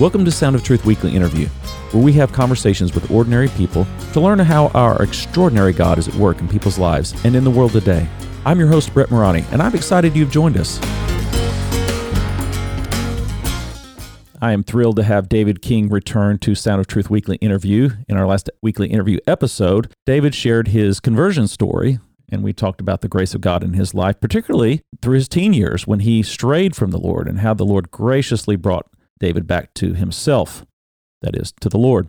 Welcome 0.00 0.24
to 0.24 0.32
Sound 0.32 0.56
of 0.56 0.64
Truth 0.64 0.84
Weekly 0.84 1.14
Interview, 1.14 1.46
where 1.92 2.02
we 2.02 2.12
have 2.14 2.32
conversations 2.32 2.96
with 2.96 3.12
ordinary 3.12 3.46
people 3.50 3.86
to 4.12 4.20
learn 4.20 4.40
how 4.40 4.66
our 4.74 5.00
extraordinary 5.00 5.72
God 5.72 5.98
is 5.98 6.08
at 6.08 6.14
work 6.16 6.40
in 6.40 6.48
people's 6.48 6.80
lives 6.80 7.14
and 7.24 7.36
in 7.36 7.44
the 7.44 7.50
world 7.50 7.70
today. 7.70 8.08
I'm 8.44 8.58
your 8.58 8.66
host, 8.66 8.92
Brett 8.92 9.12
Morani, 9.12 9.44
and 9.52 9.62
I'm 9.62 9.72
excited 9.72 10.16
you've 10.16 10.32
joined 10.32 10.56
us. 10.56 10.80
I 14.42 14.50
am 14.50 14.64
thrilled 14.64 14.96
to 14.96 15.04
have 15.04 15.28
David 15.28 15.62
King 15.62 15.88
return 15.88 16.38
to 16.40 16.56
Sound 16.56 16.80
of 16.80 16.88
Truth 16.88 17.08
Weekly 17.08 17.36
Interview. 17.36 17.90
In 18.08 18.16
our 18.16 18.26
last 18.26 18.50
weekly 18.62 18.88
interview 18.88 19.18
episode, 19.28 19.94
David 20.06 20.34
shared 20.34 20.68
his 20.68 20.98
conversion 20.98 21.46
story, 21.46 22.00
and 22.28 22.42
we 22.42 22.52
talked 22.52 22.80
about 22.80 23.00
the 23.00 23.08
grace 23.08 23.32
of 23.32 23.40
God 23.40 23.62
in 23.62 23.74
his 23.74 23.94
life, 23.94 24.20
particularly 24.20 24.82
through 25.00 25.14
his 25.14 25.28
teen 25.28 25.52
years 25.52 25.86
when 25.86 26.00
he 26.00 26.24
strayed 26.24 26.74
from 26.74 26.90
the 26.90 26.98
Lord 26.98 27.28
and 27.28 27.38
how 27.38 27.54
the 27.54 27.64
Lord 27.64 27.92
graciously 27.92 28.56
brought 28.56 28.88
David 29.18 29.46
back 29.46 29.74
to 29.74 29.94
himself, 29.94 30.64
that 31.22 31.36
is, 31.36 31.52
to 31.60 31.68
the 31.68 31.78
Lord. 31.78 32.08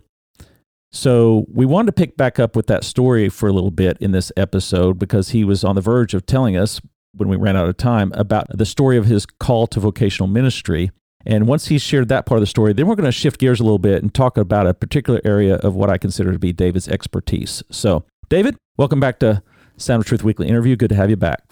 So 0.92 1.46
we 1.52 1.66
wanted 1.66 1.86
to 1.86 1.92
pick 1.92 2.16
back 2.16 2.38
up 2.38 2.56
with 2.56 2.68
that 2.68 2.84
story 2.84 3.28
for 3.28 3.48
a 3.48 3.52
little 3.52 3.70
bit 3.70 3.98
in 4.00 4.12
this 4.12 4.32
episode 4.36 4.98
because 4.98 5.30
he 5.30 5.44
was 5.44 5.64
on 5.64 5.74
the 5.74 5.80
verge 5.80 6.14
of 6.14 6.24
telling 6.26 6.56
us 6.56 6.80
when 7.14 7.28
we 7.28 7.36
ran 7.36 7.56
out 7.56 7.68
of 7.68 7.76
time 7.76 8.12
about 8.14 8.46
the 8.56 8.66
story 8.66 8.96
of 8.96 9.06
his 9.06 9.26
call 9.26 9.66
to 9.68 9.80
vocational 9.80 10.28
ministry. 10.28 10.90
And 11.24 11.46
once 11.46 11.66
he 11.66 11.78
shared 11.78 12.08
that 12.08 12.24
part 12.24 12.38
of 12.38 12.42
the 12.42 12.46
story, 12.46 12.72
then 12.72 12.86
we're 12.86 12.94
going 12.94 13.04
to 13.04 13.12
shift 13.12 13.40
gears 13.40 13.58
a 13.58 13.64
little 13.64 13.78
bit 13.78 14.02
and 14.02 14.14
talk 14.14 14.36
about 14.38 14.66
a 14.66 14.74
particular 14.74 15.20
area 15.24 15.56
of 15.56 15.74
what 15.74 15.90
I 15.90 15.98
consider 15.98 16.32
to 16.32 16.38
be 16.38 16.52
David's 16.52 16.88
expertise. 16.88 17.62
So, 17.70 18.04
David, 18.28 18.56
welcome 18.76 19.00
back 19.00 19.18
to 19.20 19.42
Sound 19.76 20.00
of 20.00 20.06
Truth 20.06 20.22
Weekly 20.22 20.48
interview. 20.48 20.76
Good 20.76 20.90
to 20.90 20.94
have 20.94 21.10
you 21.10 21.16
back. 21.16 21.42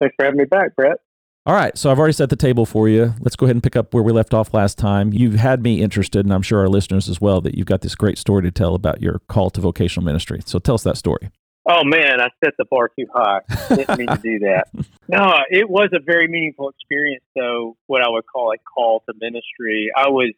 Thanks 0.00 0.14
for 0.18 0.26
having 0.26 0.38
me 0.38 0.44
back, 0.44 0.76
Brett. 0.76 0.98
All 1.44 1.54
right, 1.56 1.76
so 1.76 1.90
I've 1.90 1.98
already 1.98 2.12
set 2.12 2.30
the 2.30 2.36
table 2.36 2.64
for 2.64 2.88
you. 2.88 3.14
Let's 3.18 3.34
go 3.34 3.46
ahead 3.46 3.56
and 3.56 3.62
pick 3.64 3.74
up 3.74 3.92
where 3.92 4.02
we 4.04 4.12
left 4.12 4.32
off 4.32 4.54
last 4.54 4.78
time. 4.78 5.12
You've 5.12 5.34
had 5.34 5.60
me 5.60 5.82
interested, 5.82 6.24
and 6.24 6.32
I'm 6.32 6.42
sure 6.42 6.60
our 6.60 6.68
listeners 6.68 7.08
as 7.08 7.20
well, 7.20 7.40
that 7.40 7.56
you've 7.56 7.66
got 7.66 7.80
this 7.80 7.96
great 7.96 8.16
story 8.16 8.42
to 8.42 8.52
tell 8.52 8.76
about 8.76 9.02
your 9.02 9.18
call 9.26 9.50
to 9.50 9.60
vocational 9.60 10.04
ministry. 10.04 10.40
So 10.46 10.60
tell 10.60 10.76
us 10.76 10.84
that 10.84 10.96
story. 10.96 11.30
Oh 11.68 11.82
man, 11.82 12.20
I 12.20 12.28
set 12.44 12.54
the 12.58 12.64
bar 12.70 12.90
too 12.96 13.06
high. 13.12 13.40
Didn't 13.68 13.98
mean 13.98 14.06
to 14.08 14.20
do 14.22 14.38
that. 14.40 14.68
No, 15.08 15.34
it 15.50 15.68
was 15.68 15.90
a 15.92 15.98
very 16.00 16.26
meaningful 16.26 16.70
experience, 16.70 17.24
though. 17.36 17.76
What 17.86 18.00
I 18.00 18.08
would 18.08 18.24
call 18.24 18.50
a 18.52 18.56
call 18.56 19.02
to 19.06 19.14
ministry. 19.20 19.90
I 19.94 20.08
was 20.08 20.32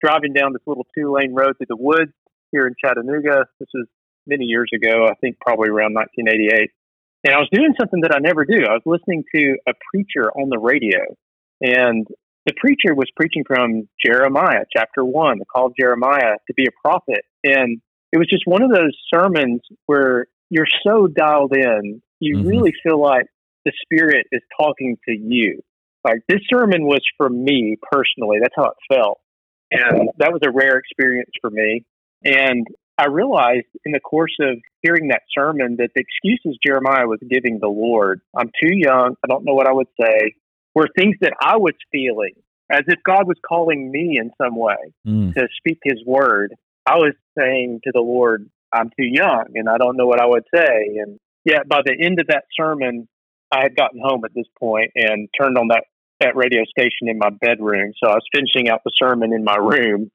driving 0.00 0.32
down 0.32 0.54
this 0.54 0.62
little 0.64 0.86
two-lane 0.96 1.34
road 1.34 1.58
through 1.58 1.66
the 1.68 1.76
woods 1.76 2.12
here 2.50 2.66
in 2.66 2.74
Chattanooga. 2.82 3.46
This 3.60 3.68
was 3.74 3.86
many 4.26 4.44
years 4.44 4.70
ago. 4.74 5.06
I 5.06 5.14
think 5.20 5.38
probably 5.38 5.68
around 5.68 5.92
1988. 5.92 6.70
And 7.26 7.34
I 7.34 7.38
was 7.38 7.48
doing 7.50 7.74
something 7.76 8.02
that 8.02 8.14
I 8.14 8.20
never 8.20 8.44
do. 8.44 8.64
I 8.64 8.74
was 8.74 8.86
listening 8.86 9.24
to 9.34 9.56
a 9.66 9.72
preacher 9.90 10.30
on 10.30 10.48
the 10.48 10.60
radio, 10.60 11.00
and 11.60 12.06
the 12.46 12.52
preacher 12.56 12.94
was 12.94 13.10
preaching 13.16 13.42
from 13.44 13.88
Jeremiah, 14.04 14.64
chapter 14.74 15.04
one, 15.04 15.40
the 15.40 15.44
call 15.44 15.66
of 15.66 15.72
Jeremiah 15.76 16.36
to 16.46 16.54
be 16.54 16.66
a 16.66 16.88
prophet. 16.88 17.24
And 17.42 17.80
it 18.12 18.18
was 18.18 18.28
just 18.30 18.44
one 18.46 18.62
of 18.62 18.70
those 18.70 18.96
sermons 19.12 19.60
where 19.86 20.26
you're 20.50 20.68
so 20.86 21.08
dialed 21.08 21.52
in, 21.56 22.00
you 22.20 22.36
mm-hmm. 22.36 22.46
really 22.46 22.72
feel 22.84 23.02
like 23.02 23.26
the 23.64 23.72
Spirit 23.82 24.28
is 24.30 24.42
talking 24.56 24.96
to 25.08 25.12
you. 25.12 25.60
Like 26.04 26.20
this 26.28 26.42
sermon 26.48 26.84
was 26.84 27.00
for 27.16 27.28
me 27.28 27.76
personally. 27.90 28.38
That's 28.40 28.54
how 28.54 28.66
it 28.70 28.94
felt. 28.94 29.18
And 29.72 30.10
that 30.18 30.32
was 30.32 30.42
a 30.46 30.52
rare 30.52 30.78
experience 30.78 31.30
for 31.40 31.50
me. 31.50 31.84
And 32.24 32.64
I 32.98 33.06
realized 33.06 33.66
in 33.84 33.92
the 33.92 34.00
course 34.00 34.34
of 34.40 34.56
hearing 34.82 35.08
that 35.08 35.22
sermon 35.36 35.76
that 35.78 35.90
the 35.94 36.02
excuses 36.02 36.58
Jeremiah 36.64 37.06
was 37.06 37.18
giving 37.28 37.58
the 37.60 37.68
Lord, 37.68 38.20
I'm 38.36 38.48
too 38.48 38.74
young, 38.74 39.16
I 39.22 39.26
don't 39.28 39.44
know 39.44 39.54
what 39.54 39.68
I 39.68 39.72
would 39.72 39.88
say, 40.00 40.34
were 40.74 40.88
things 40.96 41.16
that 41.20 41.34
I 41.40 41.56
was 41.58 41.74
feeling 41.92 42.32
as 42.70 42.82
if 42.86 42.98
God 43.04 43.26
was 43.26 43.36
calling 43.46 43.90
me 43.90 44.18
in 44.20 44.30
some 44.42 44.56
way 44.56 44.76
mm. 45.06 45.34
to 45.34 45.48
speak 45.58 45.78
his 45.84 46.02
word. 46.06 46.54
I 46.86 46.96
was 46.96 47.14
saying 47.38 47.80
to 47.84 47.92
the 47.92 48.00
Lord, 48.00 48.48
I'm 48.72 48.88
too 48.88 49.06
young 49.06 49.46
and 49.54 49.68
I 49.68 49.76
don't 49.78 49.96
know 49.96 50.06
what 50.06 50.20
I 50.20 50.26
would 50.26 50.44
say. 50.54 50.98
And 51.00 51.18
yet 51.44 51.68
by 51.68 51.82
the 51.84 51.96
end 51.98 52.18
of 52.20 52.28
that 52.28 52.44
sermon, 52.58 53.08
I 53.52 53.62
had 53.62 53.76
gotten 53.76 54.00
home 54.02 54.24
at 54.24 54.34
this 54.34 54.46
point 54.58 54.90
and 54.94 55.28
turned 55.38 55.58
on 55.58 55.68
that, 55.68 55.84
that 56.20 56.34
radio 56.34 56.64
station 56.64 57.08
in 57.08 57.18
my 57.18 57.30
bedroom. 57.30 57.92
So 58.02 58.10
I 58.10 58.14
was 58.14 58.26
finishing 58.34 58.68
out 58.68 58.80
the 58.84 58.92
sermon 58.98 59.32
in 59.32 59.44
my 59.44 59.56
room 59.56 60.10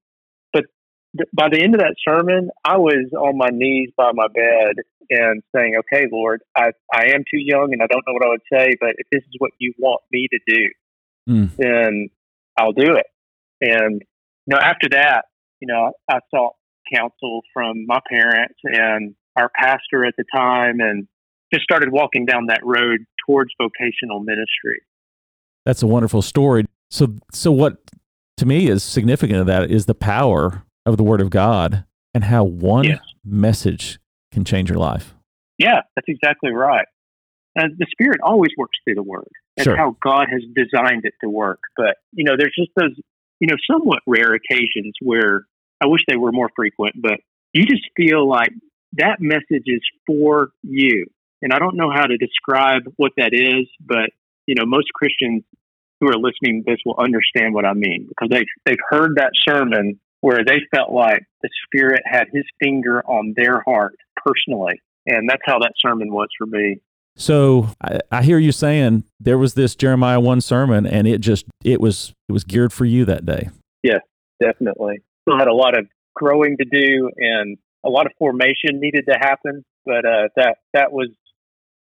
by 1.34 1.50
the 1.50 1.62
end 1.62 1.76
of 1.76 1.82
that 1.82 1.96
sermon, 2.08 2.50
I 2.64 2.78
was 2.78 3.12
on 3.18 3.38
my 3.38 3.50
knees 3.52 3.90
by 3.98 4.12
my 4.14 4.28
bed 4.28 4.76
and 5.10 5.44
saying, 5.54 5.76
"Okay, 5.80 6.08
Lord, 6.12 6.42
I 6.56 6.72
I 6.94 7.08
am 7.14 7.24
too 7.30 7.40
young 7.40 7.74
and 7.74 7.82
I 7.82 7.88
don't 7.88 8.04
know 8.08 8.14
what 8.14 8.26
I 8.26 8.30
would 8.30 8.42
say, 8.52 8.72
but 8.80 8.92
if 8.98 9.08
this 9.12 9.22
is 9.22 9.36
what 9.40 9.52
you 9.60 9.74
want 9.78 10.02
me 10.12 10.28
to 10.32 10.40
do, 10.48 10.70
mm. 11.30 11.56
then 11.58 12.10
I'll 12.58 12.74
do 12.74 12.96
it." 12.96 13.08
And 13.60 14.02
you 14.48 14.56
know, 14.56 14.58
after 14.58 14.90
that, 14.92 15.26
you 15.60 15.68
know, 15.68 15.92
I 16.10 16.20
sought 16.34 16.56
counsel 16.94 17.42
from 17.54 17.86
my 17.86 18.00
parents 18.10 18.60
and 18.64 19.16
our 19.38 19.50
pastor 19.56 20.06
at 20.06 20.16
the 20.18 20.26
time, 20.34 20.80
and 20.80 21.08
just 21.54 21.64
started 21.64 21.92
walking 21.92 22.26
down 22.26 22.48
that 22.48 22.62
road 22.64 23.06
towards 23.26 23.52
vocational 23.62 24.20
ministry. 24.22 24.82
That's 25.66 25.84
a 25.84 25.88
wonderful 25.88 26.22
story. 26.22 26.66
So, 26.90 27.16
so 27.32 27.52
what 27.52 27.78
to 28.38 28.46
me 28.46 28.68
is 28.68 28.84
significant 28.84 29.40
of 29.40 29.46
that 29.48 29.70
is 29.70 29.86
the 29.86 29.94
power 29.94 30.64
of 30.86 30.98
the 30.98 31.04
Word 31.04 31.22
of 31.22 31.30
God 31.30 31.86
and 32.14 32.26
how 32.26 32.44
one 32.44 32.86
yes. 32.86 33.00
message 33.24 34.00
can 34.32 34.44
change 34.44 34.70
your 34.70 34.80
life. 34.80 35.14
Yeah, 35.58 35.82
that's 35.96 36.08
exactly 36.08 36.52
right. 36.52 36.86
And 37.56 37.78
the 37.78 37.88
Spirit 37.92 38.20
always 38.24 38.52
works 38.58 38.78
through 38.84 38.96
the 38.96 39.04
Word. 39.04 39.30
That's 39.58 39.66
sure. 39.66 39.78
how 39.78 39.98
God 40.02 40.28
has 40.32 40.42
designed 40.56 41.04
it 41.06 41.14
to 41.24 41.30
work. 41.30 41.60
But, 41.76 41.98
you 42.14 42.24
know, 42.24 42.36
there's 42.38 42.56
just 42.58 42.72
those, 42.76 42.96
you 43.40 43.48
know, 43.48 43.58
somewhat 43.70 44.00
rare 44.08 44.34
occasions 44.34 44.94
where 45.02 45.46
I 45.82 45.88
wish 45.88 46.02
they 46.08 46.16
were 46.16 46.32
more 46.32 46.50
frequent, 46.56 46.96
but 47.02 47.20
you 47.54 47.66
just 47.66 47.84
feel 47.98 48.28
like 48.28 48.52
that 48.94 49.18
message 49.20 49.64
is 49.66 49.82
for 50.08 50.52
you. 50.64 51.08
And 51.42 51.52
I 51.52 51.60
don't 51.60 51.76
know 51.76 51.92
how 51.92 52.06
to 52.06 52.18
describe 52.18 52.84
what 52.98 53.12
that 53.18 53.34
is, 53.34 53.68
but, 53.80 54.12
you 54.46 54.56
know, 54.56 54.66
most 54.66 54.88
Christians 54.94 55.44
who 56.00 56.08
are 56.08 56.18
listening 56.18 56.64
to 56.64 56.72
this 56.72 56.80
will 56.86 56.98
understand 56.98 57.54
what 57.54 57.66
I 57.66 57.74
mean 57.74 58.08
because 58.08 58.30
they've, 58.30 58.48
they've 58.66 58.78
heard 58.90 59.18
that 59.18 59.32
sermon 59.48 60.00
where 60.22 60.44
they 60.46 60.62
felt 60.74 60.92
like 60.92 61.24
the 61.42 61.50
Spirit 61.66 62.02
had 62.06 62.28
His 62.32 62.46
finger 62.60 63.04
on 63.06 63.34
their 63.36 63.62
heart 63.62 63.96
personally. 64.24 64.82
And 65.06 65.28
that's 65.28 65.42
how 65.46 65.60
that 65.60 65.74
sermon 65.78 66.14
was 66.14 66.30
for 66.38 66.46
me. 66.46 66.80
So 67.16 67.68
I, 67.84 68.00
I, 68.12 68.24
hear 68.24 68.38
you 68.38 68.52
saying 68.52 69.04
there 69.20 69.38
was 69.38 69.56
this 69.56 69.76
Jeremiah 69.76 70.20
one 70.20 70.40
sermon, 70.40 70.86
and 70.86 71.08
it 71.08 71.20
just 71.20 71.46
it 71.64 71.82
was 71.82 72.14
it 72.30 72.32
was 72.32 72.44
geared 72.44 72.72
for 72.72 72.86
you 72.86 73.04
that 73.06 73.26
day. 73.26 73.50
Yes, 73.84 74.02
definitely. 74.42 75.02
Still 75.24 75.38
had 75.38 75.48
a 75.48 75.54
lot 75.54 75.78
of 75.78 75.88
growing 76.16 76.56
to 76.58 76.66
do, 76.66 77.12
and 77.18 77.58
a 77.84 77.90
lot 77.90 78.06
of 78.06 78.14
formation 78.18 78.80
needed 78.80 79.06
to 79.10 79.18
happen. 79.20 79.66
But 79.86 80.06
uh, 80.06 80.30
that 80.38 80.58
that 80.74 80.92
was 80.94 81.10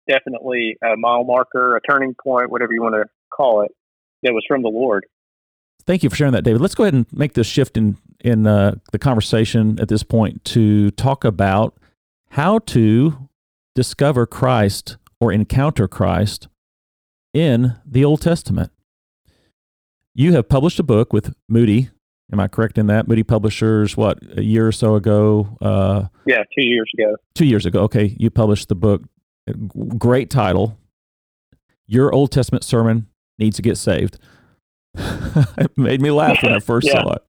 definitely 0.08 0.78
a 0.84 0.96
mile 0.96 1.24
marker, 1.24 1.76
a 1.76 1.82
turning 1.82 2.16
point, 2.24 2.52
whatever 2.52 2.74
you 2.74 2.82
want 2.82 2.96
to 2.96 3.06
call 3.30 3.64
it. 3.64 3.72
That 4.24 4.34
was 4.34 4.44
from 4.48 4.62
the 4.62 4.70
Lord. 4.70 5.06
Thank 5.86 6.04
you 6.04 6.10
for 6.10 6.16
sharing 6.16 6.34
that, 6.34 6.44
David. 6.44 6.62
Let's 6.62 6.76
go 6.76 6.84
ahead 6.84 6.94
and 6.94 7.06
make 7.14 7.34
this 7.34 7.48
shift 7.48 7.78
in 7.78 7.98
in 8.22 8.48
uh, 8.48 8.76
the 8.92 9.00
conversation 9.00 9.80
at 9.80 9.88
this 9.88 10.04
point 10.04 10.44
to 10.46 10.92
talk 10.92 11.24
about 11.24 11.78
how 12.32 12.60
to 12.60 13.30
discover 13.76 14.26
Christ 14.26 14.98
or 15.20 15.32
encounter 15.32 15.88
Christ 15.88 16.48
in 17.34 17.76
the 17.86 18.04
Old 18.04 18.22
Testament. 18.22 18.72
You 20.16 20.34
have 20.34 20.50
published 20.50 20.80
a 20.80 20.84
book 20.84 21.14
with 21.14 21.36
Moody. 21.48 21.90
Am 22.32 22.40
I 22.40 22.48
correct 22.48 22.78
in 22.78 22.88
that? 22.88 23.08
Moody 23.08 23.24
Publishers, 23.24 23.96
what, 23.96 24.20
a 24.36 24.44
year 24.44 24.68
or 24.68 24.72
so 24.72 24.96
ago? 24.96 25.58
Uh, 25.62 26.06
yeah, 26.26 26.44
two 26.58 26.66
years 26.66 26.90
ago. 26.98 27.16
Two 27.36 27.46
years 27.46 27.66
ago. 27.66 27.82
Okay. 27.82 28.16
You 28.18 28.30
published 28.30 28.68
the 28.68 28.76
book. 28.76 29.04
Great 29.98 30.30
title. 30.30 30.78
Your 31.86 32.12
Old 32.12 32.32
Testament 32.32 32.64
sermon 32.64 33.08
needs 33.40 33.56
to 33.58 33.62
get 33.62 33.78
saved. 33.78 34.18
it 34.96 35.78
made 35.78 36.02
me 36.02 36.12
laugh 36.12 36.42
when 36.42 36.54
I 36.54 36.60
first 36.60 36.88
yeah. 36.88 37.04
saw 37.04 37.14
it. 37.14 37.24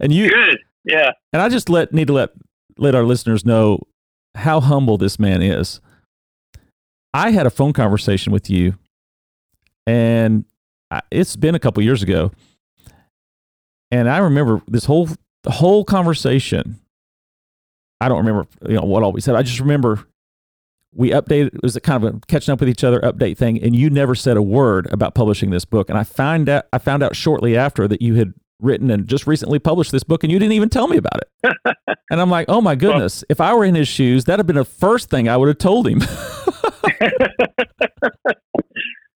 And 0.00 0.12
you 0.12 0.30
good, 0.30 0.58
yeah. 0.84 1.12
And 1.32 1.42
I 1.42 1.48
just 1.48 1.68
let 1.68 1.92
need 1.92 2.06
to 2.08 2.12
let 2.12 2.30
let 2.78 2.94
our 2.94 3.04
listeners 3.04 3.44
know 3.44 3.80
how 4.34 4.60
humble 4.60 4.98
this 4.98 5.18
man 5.18 5.42
is. 5.42 5.80
I 7.14 7.30
had 7.30 7.46
a 7.46 7.50
phone 7.50 7.72
conversation 7.72 8.32
with 8.32 8.50
you, 8.50 8.74
and 9.86 10.44
it's 11.10 11.36
been 11.36 11.54
a 11.54 11.58
couple 11.58 11.82
years 11.82 12.02
ago, 12.02 12.30
and 13.90 14.08
I 14.08 14.18
remember 14.18 14.62
this 14.68 14.84
whole 14.84 15.08
the 15.42 15.50
whole 15.50 15.84
conversation. 15.84 16.78
I 18.00 18.08
don't 18.08 18.18
remember 18.18 18.46
you 18.68 18.76
know 18.76 18.82
what 18.82 19.02
all 19.02 19.12
we 19.12 19.20
said. 19.20 19.34
I 19.34 19.42
just 19.42 19.60
remember 19.60 20.06
we 20.96 21.10
updated 21.10 21.54
it 21.54 21.62
was 21.62 21.76
a 21.76 21.80
kind 21.80 22.02
of 22.02 22.14
a 22.14 22.20
catching 22.26 22.52
up 22.52 22.60
with 22.60 22.68
each 22.68 22.82
other 22.82 23.00
update 23.00 23.36
thing 23.36 23.62
and 23.62 23.76
you 23.76 23.90
never 23.90 24.14
said 24.14 24.36
a 24.36 24.42
word 24.42 24.88
about 24.90 25.14
publishing 25.14 25.50
this 25.50 25.64
book 25.64 25.88
and 25.90 25.98
i 25.98 26.02
find 26.02 26.48
out 26.48 26.64
i 26.72 26.78
found 26.78 27.02
out 27.02 27.14
shortly 27.14 27.56
after 27.56 27.86
that 27.86 28.00
you 28.00 28.14
had 28.14 28.32
written 28.60 28.90
and 28.90 29.06
just 29.06 29.26
recently 29.26 29.58
published 29.58 29.92
this 29.92 30.02
book 30.02 30.24
and 30.24 30.32
you 30.32 30.38
didn't 30.38 30.52
even 30.52 30.68
tell 30.68 30.88
me 30.88 30.96
about 30.96 31.20
it. 31.20 31.52
And 32.08 32.20
i'm 32.20 32.30
like 32.30 32.46
oh 32.48 32.60
my 32.60 32.76
goodness 32.76 33.22
well, 33.22 33.26
if 33.30 33.40
i 33.40 33.52
were 33.52 33.64
in 33.64 33.74
his 33.74 33.88
shoes 33.88 34.26
that'd 34.26 34.38
have 34.38 34.46
been 34.46 34.54
the 34.56 34.64
first 34.64 35.10
thing 35.10 35.28
i 35.28 35.36
would 35.36 35.48
have 35.48 35.58
told 35.58 35.88
him. 35.88 36.00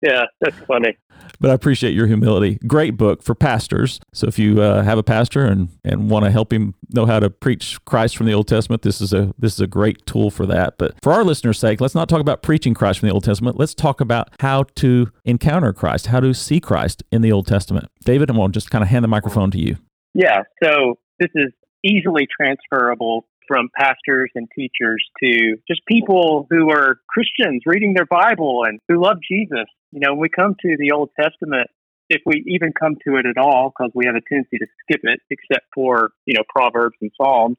Yeah 0.03 0.25
that's 0.41 0.57
funny 0.69 0.97
but 1.41 1.51
I 1.51 1.55
appreciate 1.55 1.95
your 1.95 2.07
humility. 2.07 2.59
Great 2.67 2.97
book 2.97 3.23
for 3.23 3.35
pastors. 3.35 4.01
So 4.13 4.27
if 4.27 4.39
you 4.39 4.61
uh, 4.61 4.83
have 4.83 4.99
a 4.99 5.03
pastor 5.03 5.45
and, 5.45 5.69
and 5.85 6.11
want 6.11 6.25
to 6.25 6.31
help 6.31 6.53
him 6.53 6.75
know 6.91 7.07
how 7.07 7.21
to 7.21 7.31
preach 7.31 7.83
Christ 7.85 8.17
from 8.17 8.27
the 8.27 8.35
Old 8.35 8.49
Testament, 8.49 8.83
this 8.83 9.01
is 9.01 9.13
a 9.13 9.35
this 9.39 9.55
is 9.55 9.61
a 9.61 9.67
great 9.67 10.05
tool 10.07 10.31
for 10.31 10.47
that. 10.47 10.79
But 10.79 10.95
for 11.03 11.13
our 11.13 11.25
listeners' 11.25 11.59
sake, 11.59 11.81
let's 11.81 11.95
not 11.95 12.09
talk 12.09 12.21
about 12.21 12.43
preaching 12.43 12.75
Christ 12.75 13.01
from 13.01 13.09
the 13.09 13.15
Old 13.15 13.25
Testament. 13.25 13.59
Let's 13.59 13.75
talk 13.75 14.01
about 14.01 14.31
how 14.41 14.65
to 14.77 15.11
encounter 15.25 15.73
Christ, 15.73 16.07
how 16.07 16.21
to 16.21 16.35
see 16.35 16.61
Christ 16.61 17.03
in 17.11 17.23
the 17.23 17.33
Old 17.33 17.47
Testament. 17.47 17.89
David, 18.05 18.31
I'm 18.31 18.37
going 18.37 18.53
to 18.53 18.57
just 18.57 18.71
kind 18.71 18.83
of 18.83 18.89
hand 18.89 19.05
the 19.05 19.09
microphone 19.09 19.51
to 19.51 19.59
you. 19.59 19.77
Yeah. 20.15 20.43
So 20.63 20.99
this 21.19 21.31
is 21.35 21.53
easily 21.85 22.27
transferable 22.41 23.27
from 23.47 23.69
pastors 23.79 24.31
and 24.35 24.49
teachers 24.57 25.05
to 25.23 25.57
just 25.69 25.81
people 25.87 26.47
who 26.51 26.71
are 26.71 26.99
Christians 27.09 27.63
reading 27.65 27.95
their 27.95 28.07
Bible 28.07 28.63
and 28.67 28.81
who 28.89 29.03
love 29.03 29.19
Jesus. 29.29 29.67
You 29.97 30.03
know, 30.05 30.13
when 30.13 30.21
we 30.21 30.29
come 30.29 30.55
to 30.61 30.77
the 30.79 30.93
Old 30.93 31.09
Testament, 31.19 31.69
if 32.11 32.21
we 32.27 32.45
even 32.49 32.75
come 32.79 32.97
to 33.09 33.17
it 33.17 33.25
at 33.25 33.41
all, 33.41 33.73
because 33.73 33.91
we 33.95 34.05
have 34.05 34.15
a 34.15 34.21
tendency 34.29 34.59
to 34.59 34.67
skip 34.83 35.01
it, 35.05 35.21
except 35.31 35.65
for, 35.75 36.11
you 36.27 36.35
know, 36.35 36.43
Proverbs 36.55 36.97
and 37.01 37.11
Psalms. 37.17 37.57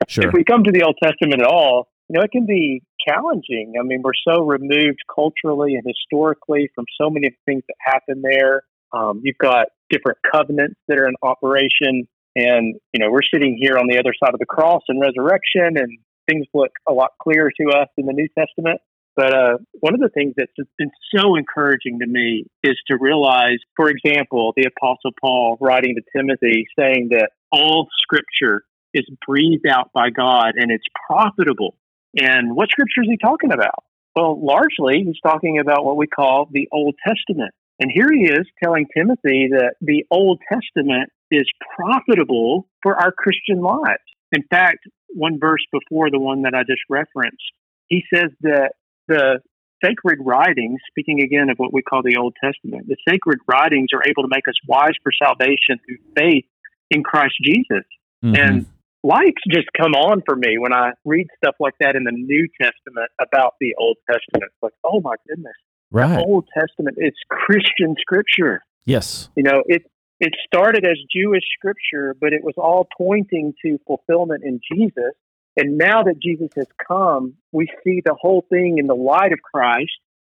Sure. 0.08 0.28
if 0.28 0.34
we 0.34 0.44
come 0.44 0.64
to 0.64 0.72
the 0.72 0.82
Old 0.82 0.98
Testament 1.04 1.40
at 1.40 1.46
all, 1.46 1.90
you 2.08 2.18
know, 2.18 2.24
it 2.24 2.32
can 2.32 2.48
be 2.48 2.82
challenging. 3.06 3.74
I 3.80 3.84
mean, 3.84 4.02
we're 4.02 4.18
so 4.28 4.42
removed 4.42 4.98
culturally 5.14 5.76
and 5.76 5.84
historically 5.86 6.72
from 6.74 6.86
so 7.00 7.12
many 7.12 7.30
things 7.46 7.62
that 7.68 7.76
happen 7.80 8.24
there. 8.24 8.64
Um, 8.92 9.22
you've 9.24 9.38
got 9.38 9.68
different 9.92 10.18
covenants 10.32 10.80
that 10.88 10.98
are 10.98 11.08
in 11.08 11.14
operation. 11.22 12.08
And, 12.36 12.80
you 12.92 13.00
know, 13.00 13.12
we're 13.12 13.28
sitting 13.32 13.56
here 13.62 13.78
on 13.78 13.88
the 13.88 14.00
other 14.00 14.14
side 14.24 14.34
of 14.34 14.40
the 14.40 14.48
cross 14.48 14.82
and 14.88 15.00
resurrection, 15.00 15.78
and 15.78 16.00
things 16.28 16.48
look 16.56 16.72
a 16.88 16.94
lot 16.94 17.12
clearer 17.22 17.52
to 17.62 17.78
us 17.78 17.90
in 17.98 18.08
the 18.08 18.14
New 18.14 18.30
Testament. 18.36 18.82
But 19.20 19.34
uh, 19.34 19.58
one 19.82 19.94
of 19.94 20.00
the 20.00 20.08
things 20.08 20.36
that's 20.38 20.54
been 20.78 20.92
so 21.14 21.36
encouraging 21.36 22.00
to 22.00 22.08
me 22.08 22.46
is 22.64 22.78
to 22.88 22.96
realize, 22.98 23.58
for 23.76 23.90
example, 23.90 24.54
the 24.56 24.64
Apostle 24.64 25.12
Paul 25.20 25.58
writing 25.60 25.96
to 25.96 26.02
Timothy 26.18 26.66
saying 26.80 27.10
that 27.12 27.32
all 27.52 27.90
scripture 28.02 28.64
is 28.94 29.04
breathed 29.28 29.68
out 29.68 29.92
by 29.92 30.10
God 30.10 30.54
and 30.56 30.72
it's 30.72 30.86
profitable. 31.06 31.76
And 32.16 32.56
what 32.56 32.70
scripture 32.70 33.02
is 33.02 33.10
he 33.10 33.18
talking 33.18 33.52
about? 33.52 33.84
Well, 34.16 34.40
largely, 34.42 35.04
he's 35.04 35.20
talking 35.22 35.60
about 35.60 35.84
what 35.84 35.98
we 35.98 36.08
call 36.08 36.48
the 36.50 36.70
Old 36.72 36.96
Testament. 37.06 37.54
And 37.82 37.92
here 37.94 38.08
he 38.14 38.24
is 38.24 38.48
telling 38.64 38.86
Timothy 38.96 39.50
that 39.52 39.74
the 39.82 40.06
Old 40.12 40.40
Testament 40.48 41.10
is 41.30 41.44
profitable 41.76 42.70
for 42.82 42.96
our 42.96 43.12
Christian 43.12 43.60
lives. 43.60 44.00
In 44.32 44.44
fact, 44.50 44.88
one 45.10 45.42
verse 45.42 45.66
before 45.74 46.10
the 46.10 46.20
one 46.20 46.44
that 46.44 46.54
I 46.56 46.62
just 46.62 46.84
referenced, 46.90 47.44
he 47.90 48.04
says 48.14 48.30
that 48.44 48.76
the 49.10 49.40
sacred 49.84 50.20
writings, 50.22 50.80
speaking 50.90 51.22
again 51.22 51.50
of 51.50 51.58
what 51.58 51.74
we 51.74 51.82
call 51.82 52.02
the 52.04 52.18
Old 52.18 52.36
Testament, 52.44 52.88
the 52.88 52.98
sacred 53.08 53.40
writings 53.48 53.90
are 53.94 54.02
able 54.08 54.24
to 54.24 54.30
make 54.30 54.48
us 54.48 54.56
wise 54.68 54.96
for 55.04 55.12
salvation 55.12 55.80
through 55.86 55.98
faith 56.16 56.46
in 56.90 57.04
Christ 57.04 57.36
Jesus. 57.44 57.86
Mm-hmm. 58.24 58.36
And 58.36 58.66
lights 59.04 59.42
just 59.50 59.68
come 59.78 59.94
on 59.94 60.22
for 60.26 60.36
me 60.36 60.58
when 60.58 60.74
I 60.74 60.92
read 61.06 61.28
stuff 61.44 61.56
like 61.60 61.76
that 61.80 61.96
in 61.96 62.04
the 62.04 62.12
New 62.12 62.48
Testament 62.62 63.10
about 63.20 63.56
the 63.60 63.76
Old 63.80 63.98
Testament. 64.10 64.52
It's 64.52 64.64
like, 64.64 64.74
oh 64.84 65.02
my 65.02 65.16
goodness, 65.28 65.54
right. 65.92 66.16
the 66.16 66.24
Old 66.24 66.48
Testament, 66.58 66.98
it's 67.00 67.20
Christian 67.30 67.96
scripture. 68.00 68.64
Yes. 68.86 69.30
You 69.36 69.44
know, 69.44 69.64
it 69.66 69.84
it 70.20 70.34
started 70.46 70.86
as 70.86 70.98
Jewish 71.16 71.44
scripture, 71.58 72.14
but 72.20 72.34
it 72.34 72.44
was 72.44 72.56
all 72.58 72.88
pointing 72.98 73.54
to 73.66 73.78
fulfillment 73.88 74.44
in 74.44 74.60
Jesus. 74.72 75.14
And 75.60 75.78
now 75.78 76.04
that 76.04 76.22
Jesus 76.24 76.48
has 76.56 76.68
come, 76.88 77.34
we 77.52 77.68
see 77.84 78.02
the 78.06 78.16
whole 78.18 78.46
thing 78.50 78.78
in 78.78 78.88
the 78.88 78.96
light 78.96 79.34
of 79.34 79.40
Christ, 79.42 79.92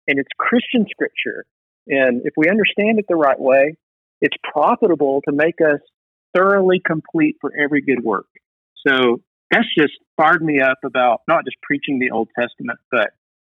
and 0.08 0.18
it's 0.18 0.30
Christian 0.36 0.88
scripture. 0.90 1.46
And 1.88 2.24
if 2.26 2.34
we 2.36 2.50
understand 2.50 2.98
it 2.98 3.06
the 3.08 3.16
right 3.16 3.40
way, 3.40 3.76
it's 4.20 4.36
profitable 4.52 5.22
to 5.28 5.32
make 5.32 5.62
us 5.62 5.80
thoroughly 6.36 6.82
complete 6.84 7.36
for 7.40 7.52
every 7.56 7.82
good 7.84 8.04
work. 8.04 8.26
So 8.88 9.22
that's 9.52 9.68
just 9.78 9.94
fired 10.18 10.42
me 10.42 10.60
up 10.60 10.80
about 10.84 11.22
not 11.28 11.46
just 11.46 11.58
preaching 11.62 12.00
the 12.00 12.10
Old 12.10 12.30
Testament, 12.40 12.80
but 12.90 13.12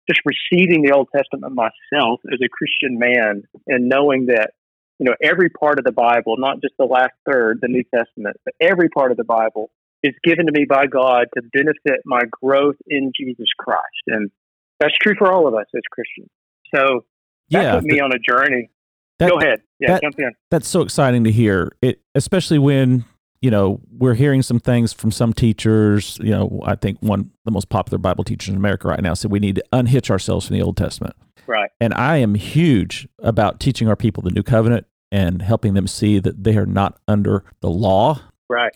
just 0.10 0.22
receiving 0.26 0.82
the 0.82 0.94
Old 0.94 1.10
Testament 1.16 1.54
myself 1.54 2.20
as 2.34 2.40
a 2.44 2.50
Christian 2.50 2.98
man 2.98 3.44
and 3.68 3.88
knowing 3.88 4.26
that, 4.26 4.54
you 4.98 5.06
know, 5.06 5.16
every 5.22 5.52
part 5.52 5.78
of 5.78 5.86
the 5.86 5.92
Bible, 5.92 6.34
not 6.40 6.62
just 6.62 6.74
the 6.80 6.86
last 6.86 7.14
third, 7.32 7.60
the 7.62 7.68
New 7.68 7.84
Testament, 7.94 8.38
but 8.44 8.56
every 8.60 8.90
part 8.90 9.12
of 9.12 9.18
the 9.18 9.24
Bible 9.24 9.70
is 10.04 10.14
given 10.24 10.46
to 10.46 10.52
me 10.52 10.66
by 10.68 10.86
God 10.88 11.28
to 11.36 11.42
benefit 11.54 12.02
my 12.06 12.22
growth 12.42 12.76
in 12.88 13.12
Jesus 13.20 13.48
Christ. 13.58 13.80
And 14.08 14.30
that's 14.80 14.94
true 15.02 15.14
for 15.18 15.32
all 15.32 15.48
of 15.48 15.54
us 15.54 15.66
as 15.76 15.82
Christians. 15.92 16.30
So 16.74 17.06
that 17.50 17.64
Yeah, 17.64 17.76
put 17.76 17.84
me 17.84 18.00
on 18.00 18.12
a 18.14 18.20
journey. 18.20 18.70
that- 19.20 19.30
Go 19.30 19.38
ahead. 19.40 19.62
Yeah, 19.80 19.94
that- 19.94 20.02
jump 20.02 20.16
in. 20.20 20.32
That's 20.52 20.68
so 20.68 20.82
exciting 20.82 21.24
to 21.26 21.32
hear. 21.32 21.72
It 21.82 22.00
especially 22.16 22.60
when 22.60 23.04
you 23.42 23.50
know 23.52 23.82
we're 23.92 24.14
hearing 24.14 24.42
some 24.42 24.60
things 24.60 24.94
from 24.94 25.12
some 25.12 25.34
teachers. 25.34 26.18
You 26.22 26.32
know, 26.32 26.62
I 26.66 26.76
think 26.76 27.00
one 27.02 27.20
of 27.22 27.26
the 27.46 27.52
most 27.52 27.70
popular 27.70 27.98
Bible 27.98 28.24
teachers 28.24 28.50
in 28.50 28.56
America 28.56 28.88
right 28.88 29.02
now 29.02 29.14
said 29.14 29.32
we 29.32 29.40
need 29.40 29.56
to 29.56 29.64
unhitch 29.74 30.10
ourselves 30.10 30.48
from 30.48 30.56
the 30.58 30.62
Old 30.64 30.78
Testament. 30.78 31.16
Right. 31.48 31.70
And 31.82 31.94
I 31.94 32.18
am 32.18 32.36
huge 32.36 33.08
about 33.20 33.60
teaching 33.60 33.88
our 33.90 33.96
people 33.96 34.22
the 34.22 34.30
New 34.32 34.44
Covenant 34.44 34.86
and 35.12 35.42
helping 35.42 35.74
them 35.74 35.88
see 35.88 36.20
that 36.20 36.44
they 36.44 36.56
are 36.58 36.66
not 36.68 37.00
under 37.08 37.44
the 37.62 37.70
law. 37.70 38.22
Right. 38.50 38.72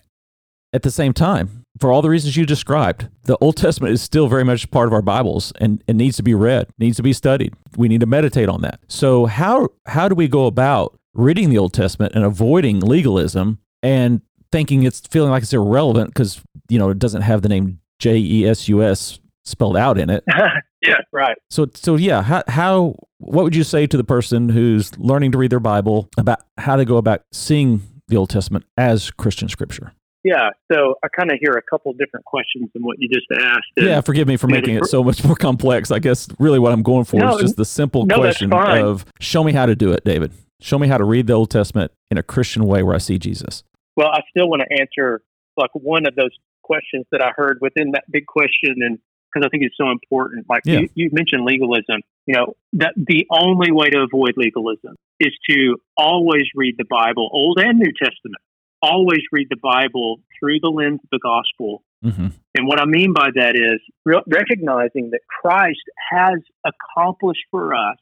At 0.74 0.82
the 0.82 0.90
same 0.90 1.12
time, 1.12 1.64
for 1.78 1.92
all 1.92 2.02
the 2.02 2.10
reasons 2.10 2.36
you 2.36 2.44
described, 2.44 3.06
the 3.26 3.36
Old 3.36 3.56
Testament 3.56 3.94
is 3.94 4.02
still 4.02 4.26
very 4.26 4.42
much 4.42 4.68
part 4.72 4.88
of 4.88 4.92
our 4.92 5.02
Bibles 5.02 5.52
and, 5.60 5.80
it 5.86 5.94
needs 5.94 6.16
to 6.16 6.24
be 6.24 6.34
read, 6.34 6.66
needs 6.78 6.96
to 6.96 7.02
be 7.04 7.12
studied. 7.12 7.54
We 7.76 7.86
need 7.86 8.00
to 8.00 8.06
meditate 8.06 8.48
on 8.48 8.62
that. 8.62 8.80
So 8.88 9.26
how 9.26 9.68
how 9.86 10.08
do 10.08 10.16
we 10.16 10.26
go 10.26 10.46
about 10.46 10.98
reading 11.14 11.50
the 11.50 11.58
Old 11.58 11.74
Testament 11.74 12.16
and 12.16 12.24
avoiding 12.24 12.80
legalism 12.80 13.60
and 13.84 14.20
thinking 14.50 14.82
it's 14.82 15.00
feeling 15.08 15.30
like 15.30 15.44
it's 15.44 15.52
irrelevant 15.52 16.08
because 16.08 16.42
you 16.68 16.80
know 16.80 16.90
it 16.90 16.98
doesn't 16.98 17.22
have 17.22 17.42
the 17.42 17.48
name 17.48 17.78
J 18.00 18.16
E 18.16 18.44
S 18.44 18.68
U 18.68 18.82
S 18.82 19.20
spelled 19.44 19.76
out 19.76 19.96
in 19.96 20.10
it. 20.10 20.24
yeah, 20.82 21.02
right. 21.12 21.36
So 21.50 21.68
so 21.74 21.94
yeah, 21.94 22.22
how 22.22 22.42
how 22.48 22.96
what 23.18 23.44
would 23.44 23.54
you 23.54 23.62
say 23.62 23.86
to 23.86 23.96
the 23.96 24.02
person 24.02 24.48
who's 24.48 24.98
learning 24.98 25.30
to 25.32 25.38
read 25.38 25.52
their 25.52 25.60
Bible 25.60 26.08
about 26.18 26.40
how 26.58 26.76
they 26.76 26.84
go 26.84 26.96
about 26.96 27.22
seeing 27.30 27.80
the 28.08 28.16
Old 28.16 28.30
Testament 28.30 28.64
as 28.76 29.12
Christian 29.12 29.48
scripture? 29.48 29.92
Yeah, 30.24 30.48
so 30.72 30.94
I 31.04 31.08
kind 31.08 31.30
of 31.30 31.38
hear 31.38 31.52
a 31.52 31.62
couple 31.62 31.92
different 31.92 32.24
questions 32.24 32.70
than 32.72 32.82
what 32.82 32.96
you 32.98 33.08
just 33.08 33.26
asked. 33.30 33.66
Yeah, 33.76 34.00
forgive 34.00 34.26
me 34.26 34.38
for 34.38 34.46
making 34.46 34.76
it 34.76 34.86
so 34.86 35.04
much 35.04 35.22
more 35.22 35.36
complex. 35.36 35.90
I 35.90 35.98
guess 35.98 36.28
really 36.38 36.58
what 36.58 36.72
I'm 36.72 36.82
going 36.82 37.04
for 37.04 37.18
No, 37.18 37.36
is 37.36 37.42
just 37.42 37.56
the 37.56 37.64
simple 37.66 38.06
no, 38.06 38.16
question 38.16 38.50
of 38.52 39.04
show 39.20 39.44
me 39.44 39.52
how 39.52 39.66
to 39.66 39.76
do 39.76 39.92
it, 39.92 40.02
David. 40.04 40.32
Show 40.62 40.78
me 40.78 40.88
how 40.88 40.96
to 40.96 41.04
read 41.04 41.26
the 41.26 41.34
Old 41.34 41.50
Testament 41.50 41.92
in 42.10 42.16
a 42.16 42.22
Christian 42.22 42.64
way 42.66 42.82
where 42.82 42.94
I 42.94 42.98
see 42.98 43.18
Jesus. 43.18 43.64
Well, 43.96 44.08
I 44.08 44.20
still 44.30 44.48
want 44.48 44.62
to 44.62 44.80
answer 44.80 45.20
like 45.58 45.70
one 45.74 46.06
of 46.06 46.14
those 46.14 46.30
questions 46.62 47.04
that 47.12 47.22
I 47.22 47.30
heard 47.36 47.58
within 47.60 47.92
that 47.92 48.04
big 48.10 48.26
question, 48.26 48.76
and 48.80 48.98
because 49.32 49.46
I 49.46 49.50
think 49.50 49.62
it's 49.62 49.76
so 49.76 49.90
important. 49.90 50.46
Like 50.48 50.62
Yeah. 50.64 50.80
you, 50.80 50.88
you 50.94 51.10
mentioned 51.12 51.44
legalism. 51.44 52.00
You 52.26 52.36
know 52.36 52.56
that 52.74 52.94
the 52.96 53.26
only 53.30 53.72
way 53.72 53.90
to 53.90 54.00
avoid 54.00 54.34
legalism 54.36 54.96
is 55.20 55.32
to 55.50 55.76
always 55.98 56.44
read 56.54 56.76
the 56.78 56.86
Bible, 56.88 57.28
Old 57.32 57.58
and 57.60 57.78
New 57.78 57.92
Testament. 57.92 58.40
Always 58.84 59.22
read 59.32 59.48
the 59.50 59.56
Bible 59.56 60.20
through 60.38 60.60
the 60.60 60.68
lens 60.68 61.00
of 61.02 61.10
the 61.10 61.20
gospel 61.22 61.82
hmm 62.04 62.28
And 62.56 62.68
what 62.68 62.78
I 62.80 62.84
mean 62.84 63.12
by 63.12 63.28
that 63.34 63.54
is 63.56 63.80
re- 64.04 64.22
recognizing 64.28 65.10
that 65.10 65.20
Christ 65.40 65.86
has 66.12 66.38
accomplished 66.64 67.44
for 67.50 67.74
us 67.74 67.98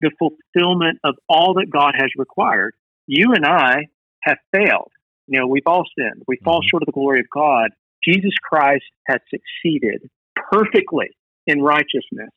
the 0.00 0.10
fulfillment 0.18 0.98
of 1.04 1.14
all 1.28 1.54
that 1.54 1.70
God 1.70 1.94
has 1.96 2.10
required. 2.18 2.74
You 3.06 3.32
and 3.32 3.46
I 3.46 3.86
have 4.22 4.38
failed. 4.52 4.90
You 5.28 5.40
know, 5.40 5.46
we've 5.46 5.66
all 5.66 5.84
sinned. 5.96 6.22
We 6.26 6.36
fall 6.44 6.60
Mhm. 6.60 6.68
short 6.70 6.82
of 6.82 6.86
the 6.86 6.92
glory 7.00 7.20
of 7.20 7.30
God. 7.30 7.70
Jesus 8.02 8.34
Christ 8.42 8.84
has 9.06 9.20
succeeded 9.30 10.10
perfectly 10.34 11.10
in 11.46 11.62
righteousness 11.62 12.34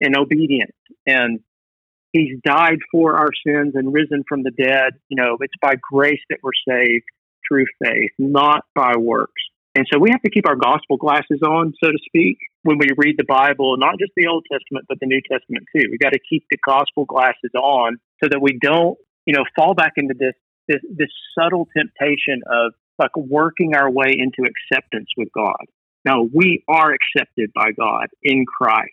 and 0.00 0.16
obedience. 0.16 0.76
And 1.06 1.40
he's 2.12 2.38
died 2.44 2.80
for 2.90 3.16
our 3.16 3.32
sins 3.46 3.74
and 3.76 3.92
risen 3.92 4.24
from 4.28 4.42
the 4.42 4.50
dead. 4.50 4.94
You 5.08 5.16
know, 5.16 5.38
it's 5.40 5.54
by 5.62 5.74
grace 5.90 6.20
that 6.30 6.40
we're 6.42 6.60
saved 6.68 7.04
through 7.48 7.64
faith, 7.82 8.10
not 8.18 8.62
by 8.74 8.94
works. 8.96 9.42
And 9.74 9.86
so 9.92 9.98
we 9.98 10.10
have 10.10 10.22
to 10.22 10.30
keep 10.30 10.48
our 10.48 10.56
gospel 10.56 10.96
glasses 10.96 11.40
on, 11.46 11.72
so 11.82 11.90
to 11.90 11.98
speak, 12.06 12.38
when 12.62 12.78
we 12.78 12.88
read 12.96 13.16
the 13.16 13.24
Bible, 13.28 13.76
not 13.78 13.94
just 13.98 14.12
the 14.16 14.26
Old 14.26 14.44
Testament, 14.50 14.86
but 14.88 14.98
the 15.00 15.06
New 15.06 15.20
Testament 15.30 15.64
too. 15.74 15.88
We 15.90 15.98
got 15.98 16.12
to 16.12 16.18
keep 16.28 16.44
the 16.50 16.58
gospel 16.66 17.04
glasses 17.04 17.52
on 17.54 17.98
so 18.22 18.28
that 18.28 18.40
we 18.42 18.58
don't, 18.60 18.98
you 19.24 19.34
know, 19.34 19.44
fall 19.56 19.74
back 19.74 19.92
into 19.96 20.14
this 20.18 20.34
this, 20.68 20.80
this 20.94 21.08
subtle 21.38 21.66
temptation 21.76 22.42
of 22.46 22.72
like 22.98 23.16
working 23.16 23.74
our 23.74 23.90
way 23.90 24.12
into 24.18 24.42
acceptance 24.48 25.08
with 25.16 25.28
God. 25.34 25.64
No, 26.04 26.28
we 26.32 26.62
are 26.68 26.92
accepted 26.92 27.50
by 27.54 27.70
God 27.78 28.08
in 28.22 28.44
Christ. 28.46 28.90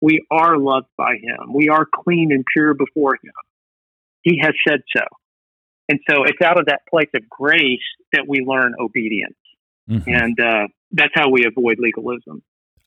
We 0.00 0.24
are 0.30 0.58
loved 0.58 0.88
by 0.98 1.14
Him. 1.14 1.54
We 1.54 1.68
are 1.68 1.86
clean 1.86 2.30
and 2.30 2.44
pure 2.52 2.74
before 2.74 3.14
Him. 3.14 3.32
He 4.22 4.40
has 4.42 4.52
said 4.68 4.80
so. 4.94 5.04
And 5.88 5.98
so 6.08 6.24
it's 6.24 6.40
out 6.42 6.58
of 6.58 6.66
that 6.66 6.80
place 6.88 7.08
of 7.14 7.28
grace 7.28 7.80
that 8.12 8.24
we 8.28 8.40
learn 8.46 8.74
obedience. 8.80 9.36
Mhm. 9.90 10.04
And 10.06 10.40
uh, 10.40 10.66
that's 10.92 11.12
how 11.14 11.30
we 11.30 11.44
avoid 11.46 11.76
legalism. 11.78 12.42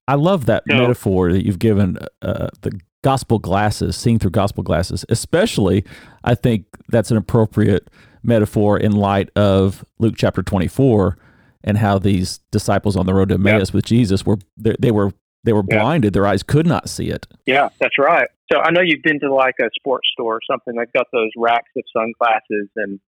I 0.07 0.15
love 0.15 0.45
that 0.47 0.63
So- 0.69 0.75
metaphor 0.77 1.31
that 1.31 1.45
you've 1.45 1.59
given 1.59 1.97
uh, 2.21 2.47
the 2.61 2.79
gospel 3.03 3.37
glasses, 3.39 3.95
seeing 3.95 4.17
through 4.19 4.31
gospel 4.31 4.63
glasses. 4.63 5.05
Especially, 5.09 5.83
I 6.23 6.33
think 6.35 6.65
that's 6.89 7.11
an 7.11 7.17
appropriate 7.17 7.89
metaphor 8.23 8.77
in 8.79 8.93
light 8.93 9.29
of 9.35 9.85
Luke 9.99 10.15
chapter 10.17 10.41
24 10.41 11.17
and 11.63 11.77
how 11.77 11.99
these 11.99 12.39
disciples 12.51 12.95
on 12.95 13.05
the 13.05 13.13
road 13.13 13.29
to 13.29 13.35
Emmaus 13.35 13.73
with 13.73 13.85
Jesus 13.85 14.25
were 14.25 14.37
they, 14.57 14.75
they 14.79 14.91
were 14.91 15.11
they 15.43 15.53
were 15.53 15.63
blinded; 15.63 16.13
their 16.13 16.25
eyes 16.25 16.43
could 16.43 16.65
not 16.65 16.89
see 16.89 17.09
it. 17.09 17.27
Yeah, 17.45 17.69
that's 17.79 17.97
right. 17.97 18.27
So 18.51 18.59
I 18.59 18.71
know 18.71 18.81
you've 18.81 19.03
been 19.03 19.19
to 19.19 19.33
like 19.33 19.55
a 19.61 19.69
sports 19.77 20.07
store 20.13 20.35
or 20.35 20.39
something. 20.49 20.75
They've 20.75 20.93
got 20.93 21.07
those 21.11 21.31
racks 21.35 21.71
of 21.75 21.83
sunglasses, 21.95 22.69
and 22.75 22.99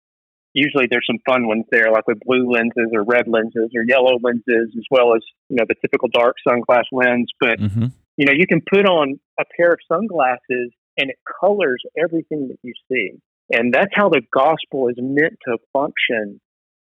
usually 0.52 0.86
there's 0.90 1.06
some 1.06 1.18
fun 1.26 1.46
ones 1.46 1.64
there, 1.70 1.90
like 1.90 2.06
with 2.06 2.18
blue 2.24 2.50
lenses 2.50 2.92
or 2.92 3.04
red 3.04 3.26
lenses 3.26 3.70
or 3.74 3.84
yellow 3.86 4.18
lenses, 4.22 4.74
as 4.76 4.84
well 4.90 5.14
as 5.14 5.22
you 5.48 5.56
know 5.56 5.64
the 5.66 5.76
typical 5.80 6.08
dark 6.12 6.36
sunglass 6.46 6.84
lens. 6.92 7.30
But 7.40 7.58
mm-hmm. 7.58 7.86
you 8.16 8.26
know 8.26 8.32
you 8.36 8.46
can 8.46 8.60
put 8.60 8.86
on 8.86 9.18
a 9.38 9.44
pair 9.56 9.72
of 9.72 9.78
sunglasses 9.90 10.72
and 10.98 11.10
it 11.10 11.18
colors 11.40 11.82
everything 11.96 12.48
that 12.48 12.58
you 12.62 12.74
see, 12.90 13.12
and 13.50 13.72
that's 13.72 13.92
how 13.94 14.10
the 14.10 14.22
gospel 14.32 14.88
is 14.88 14.96
meant 14.98 15.38
to 15.48 15.56
function 15.72 16.40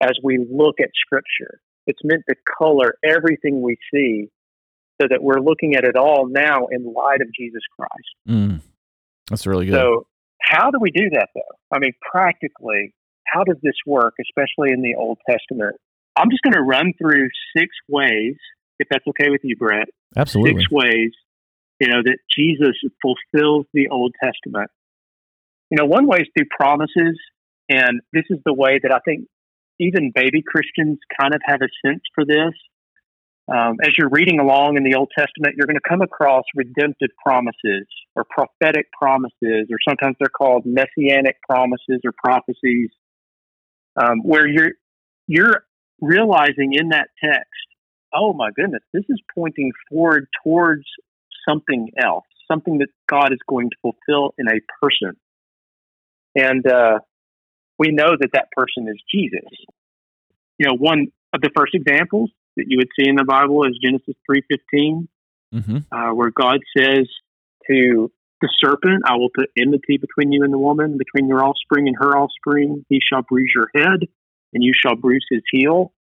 as 0.02 0.14
we 0.24 0.46
look 0.52 0.76
at 0.82 0.90
Scripture. 1.06 1.62
It's 1.88 2.00
meant 2.04 2.24
to 2.30 2.36
color 2.58 2.96
everything 3.04 3.62
we 3.62 3.78
see 3.94 4.30
so 5.02 5.08
that 5.10 5.24
we're 5.24 5.40
looking 5.40 5.76
at 5.76 5.84
it 5.84 5.96
all 5.96 6.28
now 6.28 6.68
in 6.72 6.94
light 6.94 7.22
of 7.22 7.28
Jesus 7.34 7.62
Christ. 7.76 8.10
Mm, 8.30 8.62
that's 9.30 9.48
really 9.48 9.66
good. 9.66 9.74
So, 9.74 10.06
how 10.40 10.70
do 10.70 10.78
we 10.80 10.92
do 10.92 11.10
that 11.14 11.30
though? 11.34 11.76
I 11.76 11.80
mean, 11.80 11.94
practically, 12.12 12.94
how 13.26 13.44
does 13.44 13.58
this 13.64 13.76
work, 13.86 14.16
especially 14.22 14.72
in 14.74 14.82
the 14.82 14.96
Old 14.96 15.18
Testament? 15.30 15.76
I'm 16.16 16.30
just 16.30 16.44
going 16.44 16.54
to 16.54 16.62
run 16.62 16.94
through 16.98 17.30
six 17.56 17.70
ways, 17.88 18.36
if 18.80 18.88
that's 18.90 19.06
okay 19.08 19.30
with 19.30 19.42
you, 19.44 19.56
Brett. 19.56 19.88
Absolutely. 20.16 20.62
Six 20.62 20.72
ways, 20.72 21.12
you 21.80 21.88
know, 21.88 22.02
that 22.04 22.18
Jesus 22.36 22.76
fulfills 23.02 23.66
the 23.74 23.88
Old 23.90 24.14
Testament. 24.22 24.70
You 25.70 25.78
know, 25.78 25.86
one 25.86 26.06
way 26.06 26.20
is 26.20 26.28
through 26.38 26.48
promises, 26.50 27.18
and 27.70 28.02
this 28.12 28.26
is 28.30 28.40
the 28.46 28.54
way 28.54 28.80
that 28.84 28.92
I 28.92 29.00
think 29.00 29.28
even 29.80 30.12
baby 30.14 30.44
Christians 30.46 31.00
kind 31.20 31.34
of 31.34 31.42
have 31.46 31.62
a 31.62 31.70
sense 31.88 32.02
for 32.14 32.26
this. 32.26 32.54
Um, 33.52 33.78
as 33.84 33.92
you're 33.98 34.10
reading 34.10 34.40
along 34.40 34.78
in 34.78 34.84
the 34.84 34.96
Old 34.96 35.10
Testament, 35.18 35.56
you're 35.58 35.68
going 35.68 35.76
to 35.76 35.90
come 35.90 36.02
across 36.02 36.46
redemptive 36.56 37.10
promises 37.24 37.86
or 38.16 38.24
prophetic 38.24 38.88
promises, 38.98 39.68
or 39.70 39.78
sometimes 39.88 40.16
they're 40.20 40.30
called 40.30 40.64
messianic 40.66 41.36
promises 41.42 42.00
or 42.06 42.14
prophecies, 42.18 42.92
um, 44.02 44.20
where 44.24 44.48
you're 44.48 44.72
you're 45.28 45.66
realizing 46.00 46.74
in 46.74 46.90
that 46.90 47.10
text, 47.22 47.48
oh 48.14 48.32
my 48.32 48.52
goodness, 48.56 48.84
this 48.94 49.04
is 49.10 49.22
pointing 49.36 49.72
forward 49.90 50.28
towards 50.44 50.86
something 51.48 51.92
else, 52.02 52.26
something 52.50 52.78
that 52.78 52.90
God 53.10 53.34
is 53.34 53.40
going 53.50 53.70
to 53.70 53.76
fulfill 53.82 54.34
in 54.38 54.48
a 54.48 54.62
person, 54.82 55.18
and 56.36 56.66
uh, 56.66 57.00
we 57.78 57.92
know 57.92 58.12
that 58.18 58.30
that 58.32 58.48
person 58.56 58.88
is 58.88 59.02
Jesus. 59.14 59.50
You 60.58 60.68
know, 60.68 60.76
one 60.78 61.08
of 61.34 61.42
the 61.42 61.50
first 61.54 61.76
examples 61.76 62.30
that 62.58 62.66
you 62.68 62.78
would 62.78 62.90
see 63.00 63.08
in 63.08 63.16
the 63.16 63.24
Bible 63.24 63.66
is 63.66 63.78
Genesis 63.84 64.16
three 64.26 64.44
fifteen, 64.50 65.08
mm-hmm. 65.54 65.78
uh, 65.92 66.14
where 66.14 66.32
God 66.32 66.60
says 66.78 67.08
to 67.70 68.12
the 68.42 68.50
serpent, 68.60 69.04
"I 69.06 69.18
will 69.18 69.30
put 69.34 69.50
enmity 69.58 69.98
between 69.98 70.32
you 70.32 70.44
and 70.44 70.54
the 70.54 70.60
woman, 70.60 70.98
between 70.98 71.28
your 71.28 71.44
offspring 71.44 71.88
and 71.88 71.96
her 72.00 72.18
offspring. 72.18 72.86
He 72.90 73.00
shall 73.02 73.22
bruise 73.22 73.52
your 73.56 73.70
head, 73.76 74.08
and 74.54 74.64
you 74.64 74.74
shall 74.76 74.96
bruise 74.96 75.26
his 75.30 75.42
heel." 75.52 75.94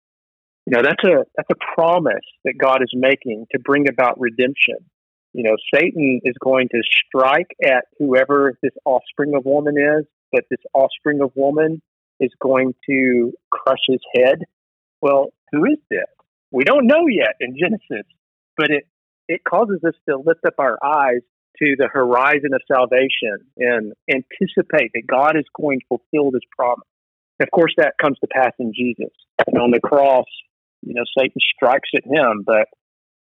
You 0.66 0.76
know, 0.76 0.82
that's 0.82 1.02
a 1.04 1.24
that's 1.36 1.48
a 1.50 1.74
promise 1.74 2.26
that 2.44 2.54
God 2.58 2.82
is 2.82 2.92
making 2.94 3.46
to 3.52 3.58
bring 3.58 3.88
about 3.88 4.20
redemption. 4.20 4.76
You 5.32 5.44
know, 5.44 5.56
Satan 5.72 6.20
is 6.24 6.34
going 6.40 6.68
to 6.70 6.82
strike 7.06 7.50
at 7.64 7.84
whoever 7.98 8.58
this 8.62 8.72
offspring 8.84 9.34
of 9.34 9.44
woman 9.44 9.76
is, 9.78 10.04
but 10.32 10.44
this 10.50 10.60
offspring 10.74 11.20
of 11.22 11.30
woman 11.34 11.80
is 12.18 12.30
going 12.40 12.74
to 12.88 13.32
crush 13.50 13.78
his 13.86 14.00
head. 14.14 14.40
Well, 15.00 15.32
who 15.52 15.64
is 15.64 15.78
this? 15.88 16.06
We 16.50 16.64
don't 16.64 16.86
know 16.86 17.06
yet 17.08 17.36
in 17.40 17.56
Genesis, 17.58 18.06
but 18.56 18.70
it, 18.70 18.84
it 19.28 19.42
causes 19.48 19.80
us 19.86 19.94
to 20.08 20.16
lift 20.16 20.44
up 20.46 20.54
our 20.58 20.78
eyes 20.84 21.20
to 21.58 21.76
the 21.78 21.88
horizon 21.92 22.50
of 22.54 22.62
salvation 22.66 23.46
and 23.56 23.92
anticipate 24.10 24.92
that 24.94 25.02
God 25.06 25.36
is 25.36 25.44
going 25.58 25.80
to 25.80 25.86
fulfill 25.88 26.30
this 26.30 26.42
promise. 26.56 26.86
of 27.40 27.50
course, 27.50 27.72
that 27.76 27.94
comes 28.00 28.18
to 28.20 28.26
pass 28.26 28.52
in 28.58 28.72
Jesus. 28.74 29.12
And 29.46 29.58
on 29.58 29.70
the 29.70 29.80
cross, 29.80 30.26
you 30.82 30.94
know, 30.94 31.04
Satan 31.16 31.40
strikes 31.54 31.90
at 31.94 32.04
him, 32.04 32.42
but 32.44 32.66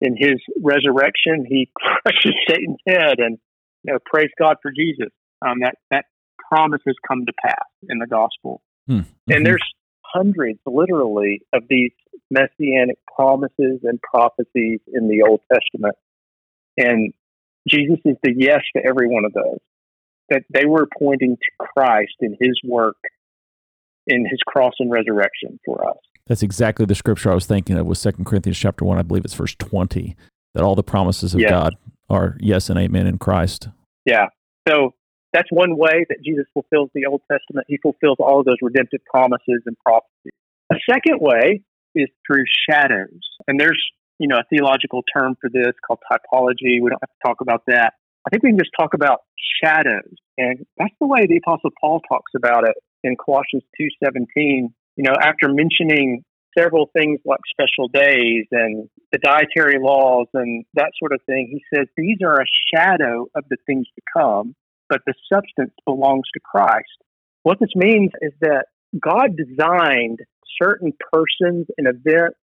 in 0.00 0.16
his 0.16 0.40
resurrection, 0.62 1.44
he 1.46 1.70
crushes 1.76 2.34
Satan's 2.48 2.78
head. 2.86 3.18
And 3.18 3.38
you 3.84 3.92
know, 3.92 3.98
praise 4.04 4.30
God 4.38 4.56
for 4.62 4.70
Jesus. 4.70 5.08
Um, 5.42 5.60
that 5.60 5.76
that 5.90 6.04
promise 6.50 6.82
has 6.86 6.96
come 7.06 7.26
to 7.26 7.32
pass 7.42 7.66
in 7.88 7.98
the 7.98 8.06
gospel. 8.06 8.62
Mm-hmm. 8.88 9.32
And 9.32 9.46
there's 9.46 9.62
hundreds, 10.12 10.59
literally, 10.67 11.43
of 11.52 11.62
these 11.69 11.93
messianic 12.31 12.99
promises 13.14 13.81
and 13.83 14.00
prophecies 14.02 14.81
in 14.93 15.09
the 15.09 15.23
Old 15.29 15.40
Testament. 15.52 15.97
And 16.76 17.12
Jesus 17.69 17.99
is 18.05 18.17
the 18.23 18.33
yes 18.37 18.61
to 18.76 18.83
every 18.87 19.09
one 19.09 19.25
of 19.25 19.33
those. 19.33 19.59
That 20.29 20.43
they 20.49 20.64
were 20.64 20.87
pointing 20.99 21.37
to 21.37 21.67
Christ 21.67 22.14
in 22.21 22.37
his 22.40 22.59
work 22.64 22.97
in 24.07 24.26
his 24.26 24.38
cross 24.47 24.75
and 24.79 24.90
resurrection 24.90 25.59
for 25.64 25.88
us. 25.88 25.97
That's 26.26 26.43
exactly 26.43 26.87
the 26.87 26.95
scripture 26.95 27.31
I 27.31 27.35
was 27.35 27.47
thinking 27.47 27.76
of 27.76 27.87
with 27.87 27.99
Second 27.99 28.25
Corinthians 28.25 28.59
chapter 28.59 28.85
1, 28.85 28.99
I 28.99 29.02
believe 29.02 29.25
it's 29.25 29.35
verse 29.35 29.55
20, 29.57 30.17
that 30.55 30.62
all 30.62 30.75
the 30.75 30.83
promises 30.83 31.35
of 31.35 31.40
yes. 31.40 31.50
God 31.50 31.75
are 32.09 32.37
yes 32.40 32.71
and 32.71 32.79
amen 32.79 33.07
in 33.07 33.19
Christ. 33.19 33.69
Yeah. 34.05 34.26
So 34.69 34.95
that's 35.32 35.49
one 35.50 35.76
way 35.76 36.04
that 36.08 36.18
Jesus 36.25 36.46
fulfills 36.52 36.90
the 36.94 37.06
Old 37.06 37.22
Testament. 37.30 37.66
He 37.68 37.78
fulfills 37.78 38.16
all 38.18 38.40
of 38.40 38.46
those 38.46 38.58
redemptive 38.62 39.00
promises 39.04 39.62
and 39.66 39.76
prophecies. 39.84 40.32
A 40.72 40.76
second 40.90 41.20
way 41.20 41.62
is 41.94 42.08
through 42.26 42.44
shadows. 42.68 43.20
And 43.46 43.58
there's, 43.58 43.80
you 44.18 44.28
know, 44.28 44.37
a 44.37 44.44
theological 44.50 45.02
term 45.14 45.37
for 45.40 45.50
this 45.50 45.72
called 45.87 46.00
typology. 46.10 46.82
We 46.82 46.90
don't 46.90 47.02
have 47.02 47.10
to 47.10 47.22
talk 47.26 47.40
about 47.40 47.62
that. 47.66 47.94
I 48.26 48.30
think 48.30 48.42
we 48.42 48.50
can 48.50 48.58
just 48.58 48.72
talk 48.78 48.94
about 48.94 49.20
shadows. 49.62 50.14
And 50.37 50.66
that's 50.78 50.94
the 51.00 51.06
way 51.06 51.26
the 51.26 51.38
Apostle 51.38 51.70
Paul 51.80 52.00
talks 52.08 52.32
about 52.37 52.68
it 52.68 52.75
in 53.02 53.16
Colossians 53.16 53.62
2.17. 53.80 54.72
You 54.96 55.04
know, 55.04 55.14
after 55.20 55.49
mentioning 55.49 56.25
several 56.58 56.90
things 56.96 57.20
like 57.25 57.40
special 57.50 57.88
days 57.88 58.46
and 58.50 58.88
the 59.12 59.18
dietary 59.18 59.78
laws 59.80 60.26
and 60.34 60.64
that 60.75 60.90
sort 60.99 61.12
of 61.12 61.20
thing, 61.26 61.49
he 61.50 61.62
says 61.75 61.87
these 61.96 62.18
are 62.25 62.40
a 62.40 62.44
shadow 62.75 63.26
of 63.34 63.44
the 63.49 63.56
things 63.66 63.87
to 63.94 64.02
come 64.16 64.54
but 64.90 65.00
the 65.06 65.14
substance 65.32 65.73
belongs 65.87 66.25
to 66.35 66.40
Christ. 66.40 66.99
What 67.44 67.59
this 67.61 67.70
means 67.75 68.11
is 68.20 68.32
that 68.42 68.66
God 69.00 69.37
designed 69.37 70.18
certain 70.61 70.92
persons 71.12 71.68
and 71.78 71.87
events 71.87 72.37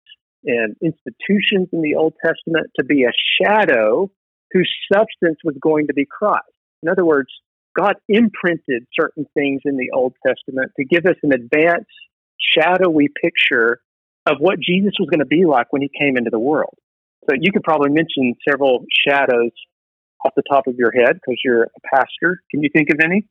and 0.44 0.76
institutions 0.80 1.68
in 1.72 1.82
the 1.82 1.96
Old 1.96 2.14
Testament 2.24 2.68
to 2.78 2.84
be 2.84 3.02
a 3.02 3.12
shadow 3.42 4.10
whose 4.52 4.72
substance 4.90 5.38
was 5.44 5.56
going 5.60 5.88
to 5.88 5.94
be 5.94 6.06
Christ. 6.06 6.44
In 6.82 6.88
other 6.88 7.04
words, 7.04 7.28
God 7.76 7.96
imprinted 8.08 8.86
certain 8.98 9.26
things 9.34 9.62
in 9.64 9.76
the 9.76 9.90
Old 9.92 10.14
Testament 10.26 10.72
to 10.78 10.84
give 10.84 11.04
us 11.04 11.16
an 11.22 11.32
advanced, 11.32 11.90
shadowy 12.38 13.08
picture 13.22 13.80
of 14.24 14.36
what 14.38 14.58
Jesus 14.60 14.92
was 14.98 15.08
going 15.10 15.20
to 15.20 15.26
be 15.26 15.44
like 15.44 15.72
when 15.72 15.82
he 15.82 15.90
came 15.98 16.16
into 16.16 16.30
the 16.30 16.38
world. 16.38 16.74
So 17.28 17.36
you 17.38 17.52
could 17.52 17.64
probably 17.64 17.90
mention 17.90 18.34
several 18.48 18.84
shadows 19.06 19.50
off 20.24 20.32
the 20.36 20.42
top 20.50 20.66
of 20.66 20.76
your 20.76 20.92
head 20.92 21.14
because 21.14 21.40
you're 21.44 21.64
a 21.64 21.80
pastor. 21.94 22.42
Can 22.50 22.62
you 22.62 22.70
think 22.72 22.90
of 22.90 23.00
any? 23.02 23.26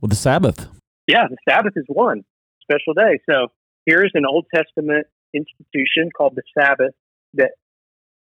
Well, 0.00 0.08
the 0.08 0.16
Sabbath. 0.16 0.68
Yeah, 1.06 1.26
the 1.28 1.36
Sabbath 1.48 1.72
is 1.76 1.84
one 1.88 2.22
special 2.62 2.94
day. 2.94 3.20
So 3.28 3.48
here's 3.86 4.12
an 4.14 4.24
Old 4.26 4.46
Testament 4.54 5.06
institution 5.34 6.10
called 6.16 6.36
the 6.36 6.42
Sabbath 6.58 6.94
that 7.34 7.52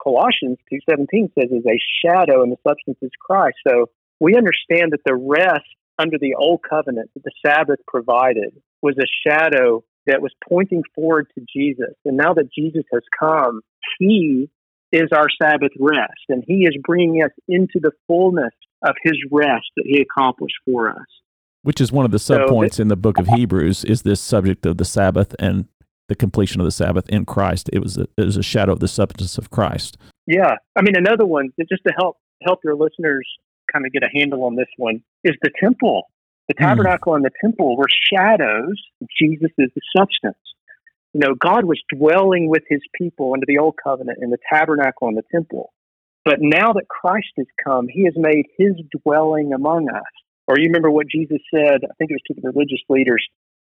Colossians 0.03 0.59
2:17 0.71 1.33
says 1.39 1.51
is 1.51 1.65
a 1.67 1.79
shadow 2.05 2.43
and 2.43 2.53
the 2.53 2.59
substance 2.67 2.99
is 3.03 3.11
Christ. 3.19 3.57
So 3.67 3.91
we 4.21 4.37
understand 4.37 4.93
that 4.93 5.05
the 5.05 5.15
rest 5.15 5.67
under 5.99 6.19
the 6.19 6.35
old 6.35 6.63
covenant 6.63 7.11
that 7.15 7.25
the 7.25 7.33
Sabbath 7.45 7.81
provided 7.87 8.61
was 8.83 8.97
a 8.99 9.29
shadow 9.29 9.83
that 10.07 10.23
was 10.23 10.33
pointing 10.49 10.83
forward 10.95 11.27
to 11.35 11.45
Jesus. 11.53 11.95
And 12.05 12.17
now 12.17 12.35
that 12.35 12.53
Jesus 12.53 12.85
has 12.93 13.03
come, 13.19 13.63
he 13.99 14.49
is 14.93 15.09
our 15.13 15.29
Sabbath 15.41 15.73
rest, 15.79 16.25
and 16.29 16.45
He 16.47 16.65
is 16.65 16.77
bringing 16.85 17.23
us 17.23 17.31
into 17.49 17.81
the 17.81 17.93
fullness 18.07 18.53
of 18.83 18.95
His 19.03 19.17
rest 19.31 19.67
that 19.77 19.85
He 19.87 20.01
accomplished 20.01 20.57
for 20.65 20.91
us. 20.91 21.07
Which 21.63 21.81
is 21.81 21.91
one 21.91 22.05
of 22.05 22.13
the 22.13 22.19
subpoints 22.19 22.75
so 22.75 22.83
in 22.83 22.89
the 22.89 22.97
book 22.97 23.19
of 23.19 23.27
Hebrews 23.27 23.85
is 23.85 24.03
this 24.03 24.21
subject 24.21 24.67
of 24.67 24.77
the 24.77 24.85
Sabbath 24.85 25.35
and 25.39 25.67
the 26.09 26.15
completion 26.15 26.61
of 26.61 26.65
the 26.65 26.71
Sabbath 26.71 27.09
in 27.09 27.25
Christ. 27.25 27.69
It 27.73 27.81
was 27.81 27.99
a, 27.99 28.07
it 28.17 28.25
was 28.25 28.37
a 28.37 28.43
shadow 28.43 28.73
of 28.73 28.81
the 28.81 28.89
substance 28.89 29.37
of 29.39 29.51
Christ. 29.51 29.99
Yeah, 30.27 30.55
I 30.77 30.83
mean 30.83 30.97
another 30.97 31.27
one 31.27 31.53
just 31.69 31.83
to 31.87 31.93
help 31.97 32.19
help 32.43 32.61
your 32.63 32.77
listeners 32.77 33.27
kind 33.73 33.85
of 33.85 33.93
get 33.93 34.05
a 34.05 34.09
handle 34.15 34.45
on 34.45 34.55
this 34.55 34.69
one 34.77 35.03
is 35.25 35.35
the 35.43 35.51
temple. 35.61 36.05
The 36.49 36.55
hmm. 36.57 36.65
tabernacle 36.65 37.13
mm. 37.13 37.17
and 37.17 37.25
the 37.25 37.31
temple 37.41 37.77
were 37.77 37.89
shadows. 38.13 38.81
Jesus 39.21 39.51
is 39.59 39.71
the 39.75 39.81
substance 39.97 40.37
you 41.17 41.27
know, 41.27 41.35
God 41.35 41.65
was 41.65 41.81
dwelling 41.89 42.51
with 42.51 42.65
his 42.69 42.83
people 42.95 43.33
under 43.33 43.47
the 43.49 43.57
old 43.57 43.77
covenant 43.83 44.19
in 44.21 44.29
the 44.29 44.37
tabernacle 44.53 45.09
and 45.09 45.17
the 45.17 45.23
temple. 45.33 45.73
But 46.27 46.41
now 46.41 46.75
that 46.75 46.89
Christ 46.91 47.33
has 47.39 47.47
come, 47.67 47.87
he 47.89 48.05
has 48.05 48.13
made 48.19 48.45
his 48.59 48.75
dwelling 49.03 49.55
among 49.55 49.89
us. 49.89 50.03
Or 50.47 50.59
you 50.59 50.67
remember 50.67 50.91
what 50.91 51.07
Jesus 51.09 51.39
said, 51.51 51.81
I 51.85 51.95
think 51.97 52.11
it 52.11 52.21
was 52.21 52.23
to 52.27 52.35
the 52.35 52.51
religious 52.53 52.83
leaders 52.91 53.27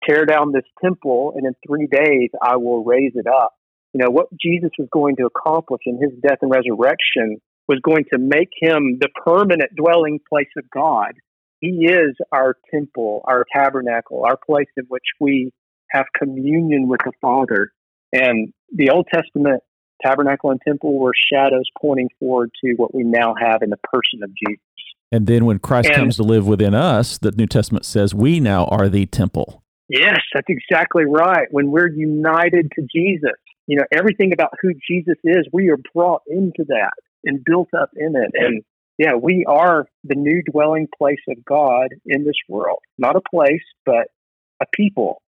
tear 0.07 0.25
down 0.25 0.53
this 0.53 0.63
temple, 0.81 1.33
and 1.35 1.45
in 1.45 1.53
three 1.67 1.87
days 1.87 2.29
I 2.41 2.55
will 2.55 2.85
raise 2.85 3.11
it 3.15 3.27
up. 3.27 3.51
You 3.91 4.01
know, 4.01 4.09
what 4.09 4.27
Jesus 4.41 4.71
was 4.79 4.87
going 4.93 5.17
to 5.17 5.25
accomplish 5.25 5.81
in 5.85 5.99
his 6.01 6.17
death 6.21 6.39
and 6.41 6.49
resurrection 6.49 7.41
was 7.67 7.79
going 7.83 8.05
to 8.13 8.19
make 8.19 8.51
him 8.61 8.99
the 9.01 9.09
permanent 9.25 9.75
dwelling 9.75 10.21
place 10.29 10.47
of 10.57 10.63
God. 10.69 11.11
He 11.59 11.87
is 11.87 12.15
our 12.31 12.55
temple, 12.71 13.21
our 13.27 13.45
tabernacle, 13.53 14.23
our 14.25 14.37
place 14.37 14.69
in 14.77 14.85
which 14.87 15.03
we 15.19 15.51
have 15.93 16.05
communion 16.17 16.87
with 16.87 16.99
the 17.05 17.11
Father. 17.21 17.71
And 18.11 18.53
the 18.73 18.89
Old 18.89 19.07
Testament 19.13 19.61
tabernacle 20.03 20.51
and 20.51 20.59
temple 20.67 20.99
were 20.99 21.13
shadows 21.31 21.69
pointing 21.79 22.09
forward 22.19 22.51
to 22.63 22.73
what 22.73 22.93
we 22.93 23.03
now 23.03 23.35
have 23.39 23.61
in 23.61 23.69
the 23.69 23.77
person 23.77 24.21
of 24.23 24.29
Jesus. 24.35 24.61
And 25.11 25.27
then 25.27 25.45
when 25.45 25.59
Christ 25.59 25.89
and, 25.89 25.95
comes 25.95 26.15
to 26.17 26.23
live 26.23 26.47
within 26.47 26.73
us, 26.73 27.17
the 27.17 27.31
New 27.31 27.45
Testament 27.45 27.85
says 27.85 28.13
we 28.13 28.39
now 28.39 28.65
are 28.65 28.89
the 28.89 29.05
temple. 29.05 29.63
Yes, 29.89 30.19
that's 30.33 30.47
exactly 30.49 31.05
right. 31.05 31.47
When 31.51 31.69
we're 31.69 31.89
united 31.89 32.71
to 32.75 32.87
Jesus, 32.93 33.31
you 33.67 33.77
know, 33.77 33.85
everything 33.91 34.33
about 34.33 34.51
who 34.61 34.71
Jesus 34.89 35.17
is, 35.23 35.47
we 35.53 35.69
are 35.69 35.77
brought 35.93 36.23
into 36.27 36.65
that 36.67 36.93
and 37.23 37.43
built 37.43 37.69
up 37.79 37.91
in 37.95 38.15
it. 38.15 38.31
And 38.33 38.63
yeah, 38.97 39.13
we 39.13 39.45
are 39.47 39.85
the 40.03 40.15
new 40.15 40.41
dwelling 40.51 40.87
place 40.97 41.21
of 41.29 41.43
God 41.45 41.89
in 42.05 42.25
this 42.25 42.35
world. 42.49 42.79
Not 42.97 43.15
a 43.15 43.21
place, 43.21 43.63
but 43.85 44.07
a 44.61 44.65
people. 44.73 45.21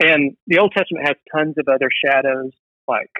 And 0.00 0.36
the 0.46 0.58
Old 0.58 0.72
Testament 0.76 1.06
has 1.06 1.16
tons 1.34 1.56
of 1.58 1.68
other 1.68 1.90
shadows 2.04 2.52
like 2.88 3.10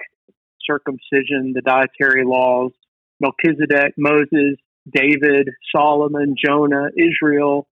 circumcision, 0.65 1.53
the 1.53 1.61
dietary 1.63 2.25
laws, 2.25 2.71
Melchizedek, 3.19 3.93
Moses, 3.97 4.57
David, 4.91 5.49
Solomon, 5.75 6.35
Jonah, 6.43 6.89
Israel. 6.97 7.67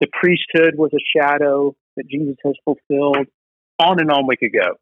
The 0.00 0.08
priesthood 0.18 0.74
was 0.76 0.90
a 0.94 1.18
shadow 1.18 1.76
that 1.96 2.08
Jesus 2.08 2.36
has 2.44 2.54
fulfilled. 2.64 3.26
On 3.78 4.00
and 4.00 4.10
on 4.10 4.26
we 4.26 4.36
could 4.36 4.52
go. 4.52 4.78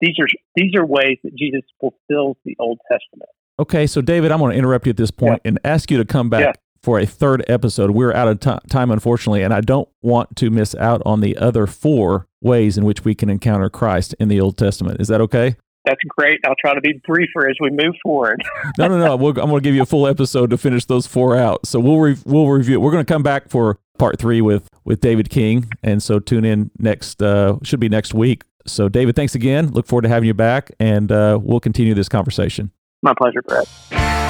These 0.00 0.16
are 0.20 0.26
these 0.54 0.74
are 0.76 0.84
ways 0.84 1.16
that 1.24 1.34
Jesus 1.34 1.62
fulfills 1.80 2.36
the 2.44 2.56
Old 2.58 2.78
Testament. 2.90 3.30
Okay, 3.58 3.86
so 3.86 4.02
David, 4.02 4.30
I'm 4.30 4.40
going 4.40 4.52
to 4.52 4.58
interrupt 4.58 4.86
you 4.86 4.90
at 4.90 4.98
this 4.98 5.10
point 5.10 5.40
yeah. 5.44 5.48
and 5.48 5.58
ask 5.64 5.90
you 5.90 5.96
to 5.96 6.04
come 6.04 6.28
back 6.28 6.40
yeah. 6.40 6.52
For 6.86 7.00
a 7.00 7.04
third 7.04 7.44
episode. 7.48 7.90
We're 7.90 8.12
out 8.12 8.28
of 8.28 8.38
t- 8.38 8.68
time, 8.70 8.92
unfortunately, 8.92 9.42
and 9.42 9.52
I 9.52 9.60
don't 9.60 9.88
want 10.02 10.36
to 10.36 10.50
miss 10.50 10.72
out 10.76 11.02
on 11.04 11.20
the 11.20 11.36
other 11.36 11.66
four 11.66 12.28
ways 12.40 12.78
in 12.78 12.84
which 12.84 13.04
we 13.04 13.12
can 13.12 13.28
encounter 13.28 13.68
Christ 13.68 14.14
in 14.20 14.28
the 14.28 14.40
Old 14.40 14.56
Testament. 14.56 15.00
Is 15.00 15.08
that 15.08 15.20
okay? 15.20 15.56
That's 15.84 15.98
great. 16.16 16.38
I'll 16.46 16.54
try 16.60 16.74
to 16.74 16.80
be 16.80 17.00
briefer 17.04 17.50
as 17.50 17.56
we 17.60 17.70
move 17.70 17.96
forward. 18.04 18.40
no, 18.78 18.86
no, 18.86 18.98
no. 18.98 19.16
We'll, 19.16 19.30
I'm 19.30 19.50
going 19.50 19.56
to 19.56 19.60
give 19.60 19.74
you 19.74 19.82
a 19.82 19.86
full 19.86 20.06
episode 20.06 20.50
to 20.50 20.56
finish 20.56 20.84
those 20.84 21.08
four 21.08 21.36
out. 21.36 21.66
So 21.66 21.80
we'll 21.80 21.98
re- 21.98 22.18
we'll 22.24 22.46
review. 22.46 22.80
We're 22.80 22.92
going 22.92 23.04
to 23.04 23.12
come 23.12 23.24
back 23.24 23.48
for 23.48 23.80
part 23.98 24.20
three 24.20 24.40
with 24.40 24.68
with 24.84 25.00
David 25.00 25.28
King, 25.28 25.68
and 25.82 26.00
so 26.00 26.20
tune 26.20 26.44
in 26.44 26.70
next. 26.78 27.20
Uh, 27.20 27.56
should 27.64 27.80
be 27.80 27.88
next 27.88 28.14
week. 28.14 28.44
So 28.64 28.88
David, 28.88 29.16
thanks 29.16 29.34
again. 29.34 29.72
Look 29.72 29.88
forward 29.88 30.02
to 30.02 30.08
having 30.08 30.28
you 30.28 30.34
back, 30.34 30.70
and 30.78 31.10
uh, 31.10 31.40
we'll 31.42 31.58
continue 31.58 31.94
this 31.94 32.08
conversation. 32.08 32.70
My 33.02 33.12
pleasure, 33.18 33.42
Brett. 33.42 34.25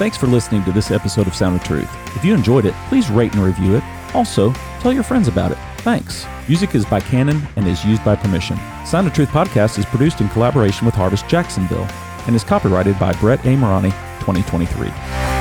Thanks 0.00 0.16
for 0.16 0.28
listening 0.28 0.64
to 0.64 0.72
this 0.72 0.90
episode 0.90 1.26
of 1.26 1.34
Sound 1.34 1.56
of 1.56 1.62
Truth. 1.62 1.90
If 2.16 2.24
you 2.24 2.32
enjoyed 2.32 2.64
it, 2.64 2.72
please 2.88 3.10
rate 3.10 3.34
and 3.34 3.44
review 3.44 3.76
it. 3.76 3.84
Also, 4.14 4.50
tell 4.80 4.94
your 4.94 5.02
friends 5.02 5.28
about 5.28 5.52
it. 5.52 5.58
Thanks. 5.82 6.24
Music 6.48 6.74
is 6.74 6.86
by 6.86 7.00
Canon 7.00 7.46
and 7.56 7.68
is 7.68 7.84
used 7.84 8.02
by 8.02 8.16
permission. 8.16 8.56
Sound 8.86 9.08
of 9.08 9.12
Truth 9.12 9.28
podcast 9.28 9.78
is 9.78 9.84
produced 9.84 10.22
in 10.22 10.30
collaboration 10.30 10.86
with 10.86 10.94
Harvest 10.94 11.28
Jacksonville 11.28 11.86
and 12.26 12.34
is 12.34 12.44
copyrighted 12.44 12.98
by 12.98 13.12
Brett 13.20 13.44
A. 13.44 13.54
Morani, 13.54 13.90
2023. 14.20 15.39